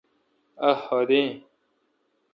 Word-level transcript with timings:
اؘ 0.69 0.73
حد 0.83 1.09
اؘئ۔ 1.17 1.25